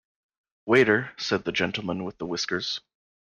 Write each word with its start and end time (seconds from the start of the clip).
‘Waiter,’ 0.65 1.11
said 1.19 1.43
the 1.45 1.51
gentleman 1.51 2.03
with 2.03 2.17
the 2.17 2.25
whiskers. 2.25 2.81